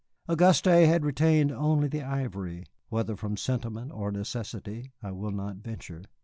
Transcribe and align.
Auguste 0.27 0.65
had 0.65 1.05
retained 1.05 1.51
only 1.51 1.87
the 1.87 2.01
ivory, 2.01 2.65
whether 2.89 3.15
from 3.15 3.37
sentiment 3.37 3.91
or 3.91 4.11
necessity 4.11 4.91
I 5.03 5.11
will 5.11 5.29
not 5.29 5.57
venture. 5.57 6.01